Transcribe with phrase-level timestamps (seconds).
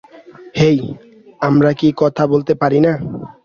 [0.59, 0.79] হেই,
[1.41, 2.93] আমরা কি কথা বলতে পারি না?